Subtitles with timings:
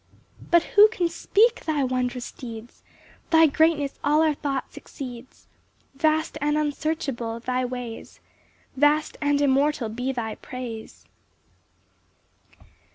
[0.39, 2.81] 6 But who can speak thy wondrous deeds?
[3.29, 5.45] Thy greatness all our thoughts exceeds!
[5.93, 8.19] Vast and unsearchable thy ways!
[8.75, 11.05] Vast and immortal be thy praise!